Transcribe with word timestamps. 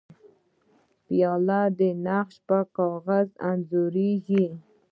پیاله 1.05 1.61
د 1.79 1.79
نقاش 2.05 2.31
پر 2.47 2.61
کاغذ 2.77 3.27
انځورېږي. 3.51 4.45